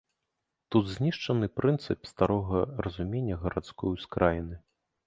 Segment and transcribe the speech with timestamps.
[0.75, 4.55] Тут знішчаны прынцып старога разумення гарадской ускраіны.